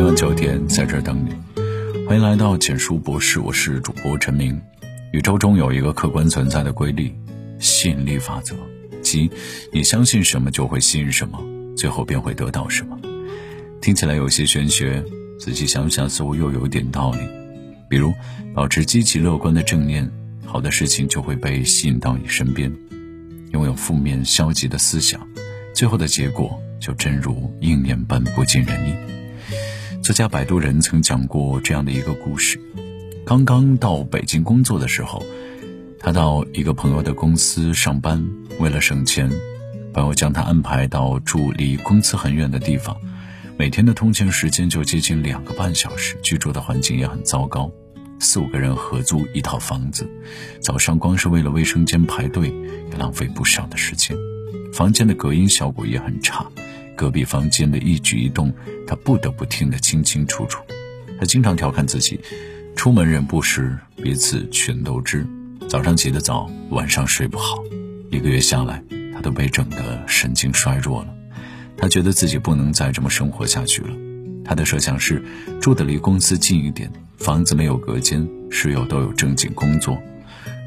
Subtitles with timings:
[0.00, 1.30] 每晚九点在这儿等你，
[2.06, 4.58] 欢迎来到简书博士，我是主播陈明。
[5.12, 7.14] 宇宙中有一个客观存在的规律——
[7.60, 8.54] 吸引力法则，
[9.02, 9.30] 即
[9.70, 11.38] 你相信什么就会吸引什么，
[11.76, 12.98] 最后便会得到什么。
[13.82, 15.04] 听起来有些玄学，
[15.38, 17.18] 仔细想想似乎又有点道理。
[17.90, 18.10] 比如，
[18.54, 20.10] 保持积极乐观的正念，
[20.46, 22.72] 好的事情就会被吸引到你身边；
[23.52, 25.20] 拥有负面消极的思想，
[25.74, 28.94] 最后的结果就真如应念般不尽人意。
[30.02, 32.58] 作家摆渡人曾讲过这样的一个故事：
[33.24, 35.22] 刚刚到北京工作的时候，
[35.98, 38.26] 他到一个朋友的公司上班，
[38.58, 39.30] 为了省钱，
[39.92, 42.96] 朋友将他安排到住离公司很远的地方，
[43.58, 47.70] 每天的通勤时间就接近两个半小时，居住的环境也很糟糕，
[48.18, 50.08] 四五个人合租一套房子，
[50.60, 52.48] 早上光是为了卫生间排队
[52.90, 54.16] 也浪费不少的时间，
[54.72, 56.50] 房间的隔音效果也很差。
[57.00, 58.52] 隔壁房间的一举一动，
[58.86, 60.62] 他不得不听得清清楚楚。
[61.18, 62.20] 他经常调侃自己
[62.76, 65.26] ：“出门人不识，彼此全都知。”
[65.66, 67.64] 早上起得早，晚上睡不好。
[68.10, 71.08] 一个月下来，他都被整得神经衰弱了。
[71.74, 73.96] 他觉得自己不能再这么生活下去了。
[74.44, 75.24] 他的设想是
[75.58, 79.96] 住的离公司近一点，房子没有隔间，室友都有正经工作。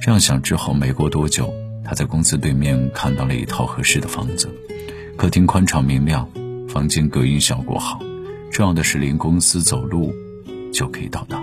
[0.02, 1.53] 这样想之后，没过多久，
[1.85, 4.50] 他在公司对面看到了一套合适的房子。
[5.16, 6.28] 客厅宽敞明亮，
[6.67, 8.00] 房间隔音效果好，
[8.52, 10.14] 重要的是离公司走路
[10.73, 11.42] 就可以到达。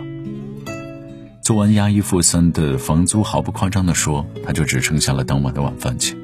[1.43, 6.17] 做完押一付三的房租，毫不夸张地说，他就只剩下了当晚的晚饭钱。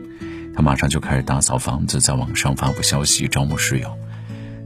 [0.55, 3.89] 他马上就开始打扫房子，在网上发布消息招募室友。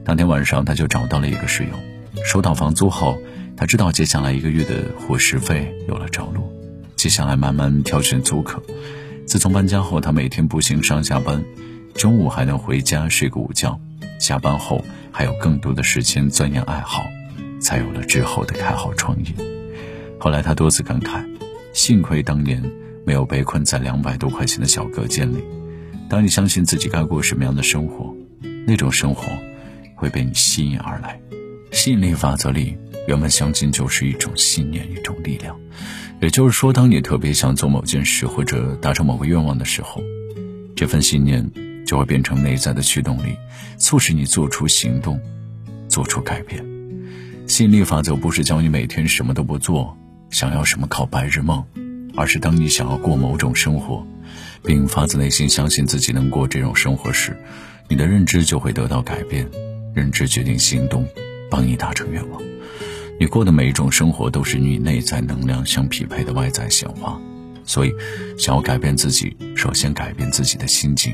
[0.03, 2.23] 当天晚上，他就找到了一个室友。
[2.25, 3.17] 收到房租后，
[3.55, 6.51] 他知道接下来一个月的伙食费有了着落。
[6.95, 8.61] 接下来慢慢挑选租客。
[9.25, 11.43] 自从搬家后，他每天步行上下班。
[11.95, 13.79] 中午还能回家睡个午觉，
[14.19, 17.03] 下班后还有更多的时间钻研爱好，
[17.59, 19.33] 才有了之后的开号创业。
[20.19, 21.23] 后来他多次感慨，
[21.73, 22.63] 幸亏当年
[23.05, 25.43] 没有被困在两百多块钱的小隔间里。
[26.09, 28.13] 当你相信自己该过什么样的生活，
[28.65, 29.23] 那种生活
[29.95, 31.19] 会被你吸引而来。
[31.71, 32.77] 吸引力法则里
[33.07, 35.57] 原本相信就是一种信念，一种力量。
[36.19, 40.01] 也就是说，当你特别想做某件事或者达成某个愿望的时候，
[40.75, 41.49] 这份信念。
[41.91, 43.35] 就会变成内在的驱动力，
[43.77, 45.19] 促使你做出行动，
[45.89, 46.65] 做出改变。
[47.49, 49.97] 吸引力法则不是教你每天什么都不做，
[50.29, 51.61] 想要什么靠白日梦，
[52.15, 54.07] 而是当你想要过某种生活，
[54.63, 57.37] 并发自内心相信自己能过这种生活时，
[57.89, 59.45] 你的认知就会得到改变。
[59.93, 61.05] 认知决定行动，
[61.49, 62.41] 帮你达成愿望。
[63.19, 67.19] 你过的每一种生活都是与内在能量相匹配的外在显化。
[67.65, 67.93] 所以，
[68.37, 71.13] 想要改变自己，首先改变自己的心境。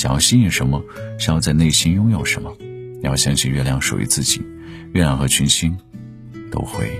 [0.00, 0.82] 想要吸引什么，
[1.18, 4.40] 想要在内心拥有什么，你要相信月亮属于自己，
[4.94, 5.76] 月亮和群星
[6.50, 6.90] 都会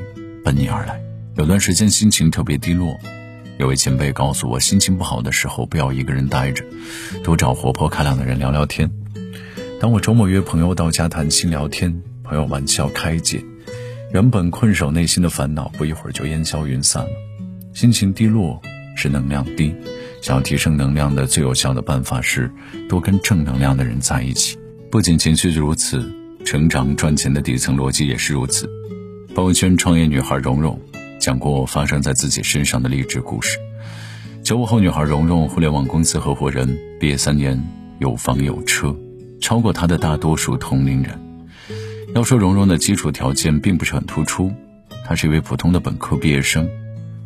[0.45, 1.01] 奔你而来。
[1.35, 2.99] 有段时间心情特别低落，
[3.59, 6.63] 有位前辈告诉我，心情不好的时候不要一个人待着，
[7.25, 8.91] 多找活泼开朗的人聊聊天。
[9.81, 13.43] 当我周末约朋友到家谈心聊天，朋友玩笑开解，
[14.13, 17.11] 原本困守内心的烦恼不一会儿就烟消云散了。
[17.73, 18.61] 心情低落
[18.95, 19.75] 是能量低。
[20.21, 22.51] 想要提升能量的最有效的办法是
[22.89, 24.59] 多跟正能量的人在一起。
[24.91, 26.13] 不仅情绪如此，
[26.45, 28.69] 成长赚钱的底层逻辑也是如此。
[29.35, 30.79] 朋友圈创业女孩蓉蓉
[31.19, 33.59] 讲过发生在自己身上的励志故事。
[34.43, 37.63] 九五后女孩蓉蓉，互联网公司合伙人，毕业三年
[37.99, 38.95] 有房有车，
[39.41, 41.19] 超过她的大多数同龄人。
[42.15, 44.53] 要说蓉蓉的基础条件并不是很突出，
[45.07, 46.69] 她是一位普通的本科毕业生，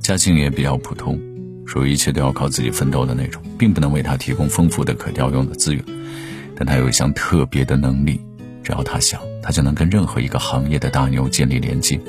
[0.00, 1.18] 家境也比较普通。
[1.66, 5.84] 属于一切都要靠自己奋斗的那种，并不能为他提供丰富的可调用的资源，
[6.56, 8.20] 但他有一项特别的能力，
[8.62, 12.00] 只要他想，他就能跟任何一个行业的大牛建立连接。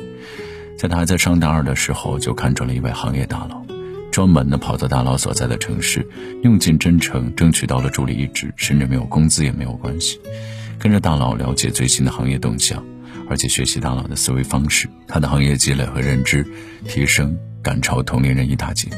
[0.77, 3.65] 在他还在上大二的时候，就看中了一位行业大佬，
[4.11, 6.05] 专门的跑到大佬所在的城市，
[6.43, 10.19] 用尽真诚争取到了助理一职，甚至没有工资也没有关系，
[10.77, 12.83] 跟着大佬了解最新的行业动向，
[13.29, 16.45] 而且学习大佬的思维方式，他的行业积累和认知
[16.85, 18.89] 提升赶超同龄人一大截。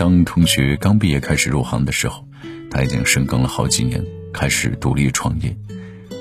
[0.00, 2.26] 当同学刚毕业开始入行的时候，
[2.70, 4.02] 他已经深耕了好几年，
[4.32, 5.54] 开始独立创业。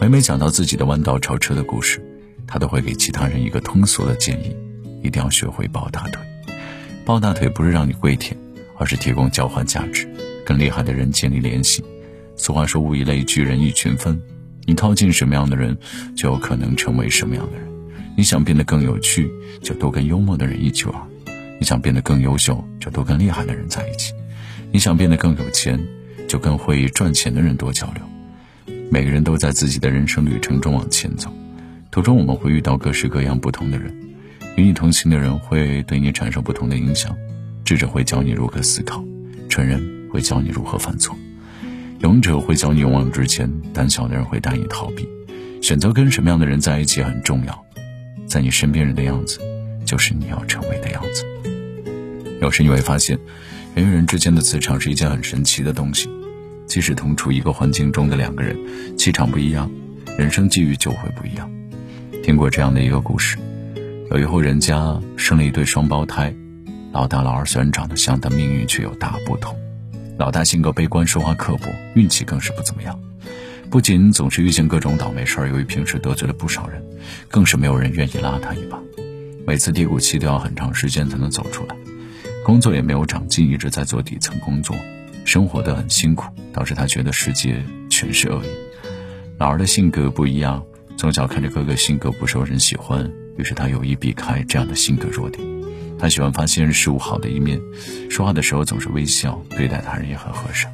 [0.02, 2.06] 每每讲到自己的弯道超车的故事，
[2.46, 4.54] 他都会给其他人一个通俗的建议：
[5.02, 6.22] 一定要学会抱大腿。
[7.06, 8.38] 抱大腿不是让你跪舔，
[8.78, 10.06] 而是提供交换价值，
[10.46, 11.82] 跟厉害的人建立联系。
[12.36, 14.22] 俗话说：“物以类聚，人以群分。”
[14.68, 15.78] 你靠近什么样的人，
[16.18, 17.66] 就有可能成为什么样的人。
[18.18, 19.32] 你想变得更有趣，
[19.64, 21.02] 就多跟幽默的人一起玩。
[21.60, 24.14] 你想变得更优秀，就多跟厉害的人在一起；
[24.72, 25.80] 你想变得更有钱，
[26.28, 28.76] 就跟会赚钱的人多交流。
[28.90, 31.30] 每个人都在自己的人生旅程中往前走，
[31.92, 33.94] 途中我们会遇到各式各样不同的人，
[34.56, 37.16] 与你同行的人会对你产生不同的影响。
[37.66, 39.04] 智者会教你如何思考，
[39.48, 39.80] 成人
[40.12, 41.16] 会教你如何犯错，
[42.00, 45.08] 勇者会教你勇往直前，胆小的人会带你逃避。
[45.62, 47.66] 选择跟什么样的人在一起很重要，
[48.26, 49.40] 在你身边人的样子，
[49.86, 51.26] 就是你要成为的样子。
[52.42, 53.20] 有时你会发现，
[53.76, 56.10] 人与人之间的磁场是一件很神奇的东西。
[56.66, 58.58] 即使同处一个环境中的两个人，
[58.98, 59.70] 气场不一样，
[60.18, 61.50] 人生际遇就会不一样。
[62.24, 63.38] 听过这样的一个故事：
[64.12, 66.34] 有一户人家生了一对双胞胎，
[66.92, 69.58] 老大老二虽然长得像，但命运却有大不同。
[70.18, 72.98] 老大性格悲观，说话刻薄，运气更是不怎么样。
[73.70, 76.84] 不仅总是遇见各种倒霉事儿，由于平时得罪了不少人，
[77.28, 78.80] 更是没有人愿意拉他一把。
[79.48, 81.76] 每次低谷期都要很长时间才能走出来，
[82.50, 84.76] 工作也没有长进，一直在做底层工作。
[85.24, 88.48] 生活的很辛苦，导致他觉得世界全是恶意。
[89.38, 90.64] 老二的性格不一样，
[90.98, 93.08] 从小看着哥哥性格不受人喜欢，
[93.38, 95.48] 于是他有意避开这样的性格弱点。
[96.00, 97.62] 他喜欢发现事物好的一面，
[98.10, 100.74] 说话的时候总是微笑，对待他人也很和善。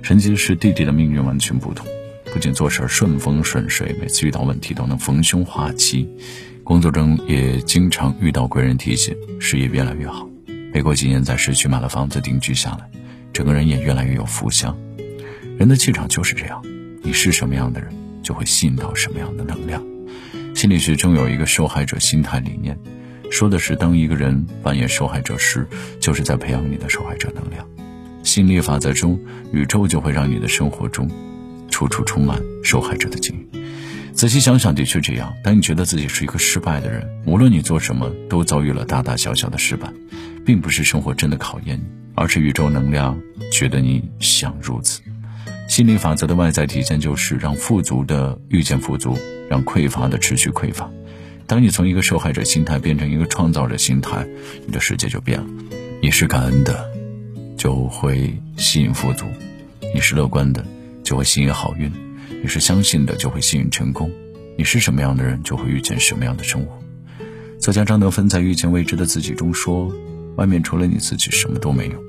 [0.00, 1.86] 神奇的是，弟弟的命运完全不同，
[2.32, 6.08] 不仅做事顺风顺水，每次遇到问题都能逢凶化吉，
[6.64, 10.26] 工作中也经常遇到贵人提携，事业越来越好。
[10.72, 12.90] 没过几年，在市区买了房子定居下来。
[13.32, 14.76] 整个人也越来越有福相，
[15.58, 16.62] 人的气场就是这样，
[17.02, 17.90] 你是什么样的人，
[18.22, 19.82] 就会吸引到什么样的能量。
[20.54, 22.78] 心理学中有一个受害者心态理念，
[23.30, 25.66] 说的是当一个人扮演受害者时，
[25.98, 27.66] 就是在培养你的受害者能量。
[28.22, 29.18] 心理法则中，
[29.50, 31.10] 宇宙就会让你的生活中
[31.70, 33.58] 处处充满受害者的境遇。
[34.22, 35.34] 仔细想想，的确这样。
[35.42, 39.92] 当你觉得自己是一个失败的人，无论你做什么都遭遇了大大小小的失败，
[40.46, 41.82] 并不是生活真的考验你。
[42.14, 43.20] 而是宇宙能量
[43.50, 45.02] 觉得你想如此。
[45.66, 49.18] 心理法则的外在体现就是让富足的遇见富足，
[49.50, 50.88] 让匮乏的持续匮乏。
[51.48, 54.24] 当你从一个受害者心态变成一个创造者心态，
[54.64, 55.46] 你的世界就变了。
[56.00, 56.88] 你是感恩的，
[57.56, 59.24] 就会吸引富足；
[59.92, 60.64] 你是乐观的，
[61.02, 61.90] 就会吸引好运；
[62.40, 64.08] 你是相信的，就会吸引成功。
[64.56, 66.78] 你是什么样的人，就会遇见什么样的生活。
[67.58, 69.92] 作家张德芬在《遇见未知的自己》中说。
[70.36, 72.02] 外面除了你自己什么都没有，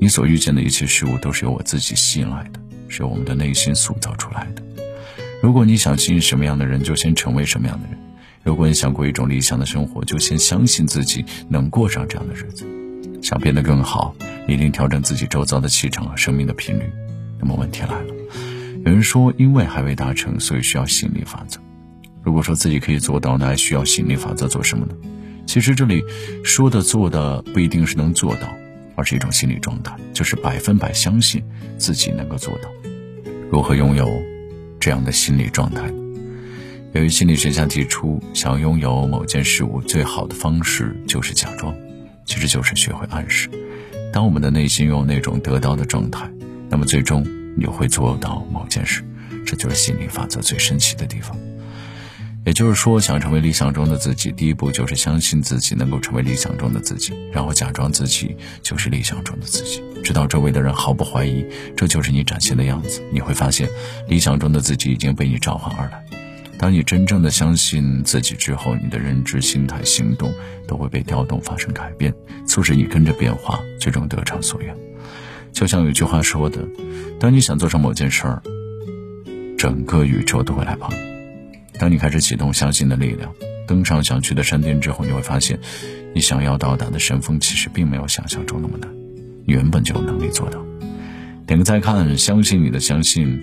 [0.00, 4.62] 你所遇见的一切事物都是由我自己吸引来的，是由我们的内心塑造出来的。
[5.42, 7.98] 如果你想吸引什么样的人，就先成为什么样的人；
[8.42, 12.64] 如果你想过一种理想的生活，就先相信自己能过上这样的日子。
[13.22, 14.16] 想变得更好，
[14.48, 16.90] 一定调整自己周遭的气场和生命的频率。
[17.38, 18.14] 那么问题来了，
[18.84, 21.60] 有人说因为还未达成，所以需要吸引力法则。
[22.22, 24.94] 如果说自己可以做到，那还需要吸引力法则做什么呢？
[25.46, 26.02] 其实这里
[26.44, 28.48] 说的做的不一定是能做到，
[28.94, 31.42] 而是一种心理状态，就是百分百相信
[31.76, 32.70] 自己能够做到。
[33.50, 34.08] 如何拥有
[34.78, 35.90] 这样的心理状态？
[36.92, 41.74] 由于心理学家提出，想拥有某件事物，最好的方式就是假装，
[42.24, 43.48] 其实就是学会暗示。
[44.12, 46.30] 当我们的内心拥有那种得到的状态，
[46.68, 49.04] 那么最终你会做到某件事。
[49.46, 51.36] 这就是心理法则最神奇的地方。
[52.46, 61.44] 也就是说，想成为理想中的自己，第一步就是相信自己能够成为理想中的自己，然后假装自己就是理想中的自己，直到周围的人毫不怀疑
[61.76, 63.02] 这就是你展现的样子。
[63.12, 63.68] 你会发现，
[64.08, 66.02] 理想中的自己已经被你召唤而来。
[66.58, 70.32] 当你真正的相信自己之后，你的认知、心态、行动
[70.66, 72.12] 都会被调动，发生改变，
[72.46, 74.74] 促使你跟着变化，最终得偿所愿。
[75.52, 76.58] 就像有句话说的
[77.20, 78.42] ：“当你想做成某件事儿，
[79.58, 80.90] 整个宇宙都会来帮。”
[81.78, 83.32] 当你开始启动相信的力量，
[83.66, 85.58] 登上想去的山巅之后，你会发现，
[86.14, 88.90] 你想要到达的山峰其实并没有想象中那么难，
[89.46, 90.58] 你原本就有能力做到。
[91.46, 93.40] 点个再看，相信你的相信，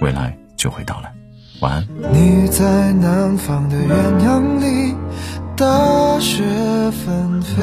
[0.00, 1.12] 未来就会到来。
[1.60, 1.86] 晚安。
[2.12, 4.94] 你在南方的艳阳里，
[5.56, 6.42] 大雪
[6.90, 7.62] 纷飞；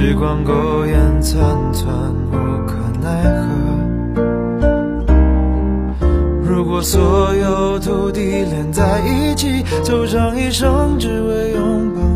[0.00, 1.40] 时光苟延残
[1.72, 1.92] 喘，
[2.30, 2.34] 无
[2.68, 3.48] 可奈何。
[6.40, 12.07] 如果所有土地连在一起，走上一生只为拥抱。